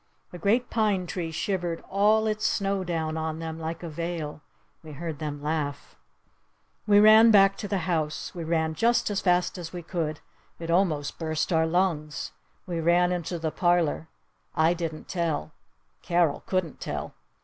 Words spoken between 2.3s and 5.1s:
snow down on them like a veil. We